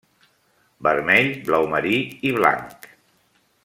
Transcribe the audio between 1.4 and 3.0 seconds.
blau marí i blanc.